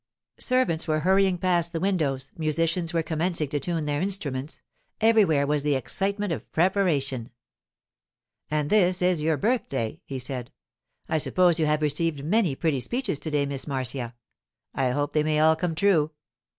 [0.39, 4.63] Servants were hurrying past the windows, musicians were commencing to tune their instruments;
[4.99, 7.29] everywhere was the excitement of preparation.
[8.49, 10.51] 'And this is your birthday,' he said.
[11.07, 14.15] 'I suppose you have received many pretty speeches to day, Miss Marcia;
[14.73, 16.09] I hope they may all come true.